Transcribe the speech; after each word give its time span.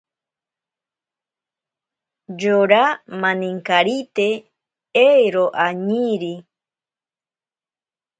Yora 2.41 2.83
maninakarite 3.21 4.27
ero 5.09 5.43
añiiri. 5.65 6.35